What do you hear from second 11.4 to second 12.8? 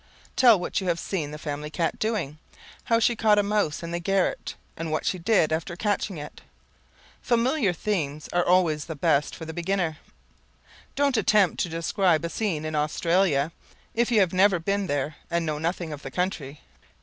to describe a scene in